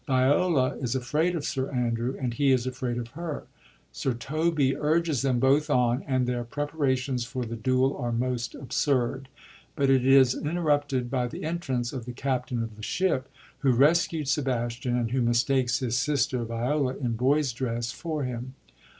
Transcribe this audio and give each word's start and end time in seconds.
Viola 0.07 0.69
is 0.77 0.95
afraid 0.95 1.35
of 1.35 1.45
Sir 1.45 1.69
Andrew, 1.71 2.15
and 2.19 2.33
he 2.33 2.49
is 2.51 2.65
afraid 2.65 2.97
of 2.97 3.09
her. 3.09 3.43
Sir 3.91 4.15
Toby 4.15 4.75
urges 4.75 5.21
them 5.21 5.37
both 5.39 5.69
on, 5.69 6.01
and 6.07 6.25
their 6.25 6.43
preparations 6.43 7.23
for 7.23 7.45
the 7.45 7.55
duel 7.55 7.95
are 7.95 8.11
most 8.11 8.55
absurd; 8.55 9.29
but 9.75 9.91
it 9.91 10.03
is 10.03 10.33
interrupted 10.33 11.11
by 11.11 11.27
the 11.27 11.43
entrance 11.43 11.93
of 11.93 12.05
the 12.05 12.13
captain 12.13 12.63
of 12.63 12.77
the 12.77 12.81
ship 12.81 13.29
who 13.59 13.73
rescued 13.73 14.27
Sebastian, 14.27 14.97
and 14.97 15.11
who 15.11 15.21
mistakes 15.21 15.77
his 15.77 15.95
sister 15.97 16.43
Viola 16.45 16.95
in 16.95 17.11
boy's 17.11 17.53
dress 17.53 17.91
for 17.91 18.23
him. 18.23 18.55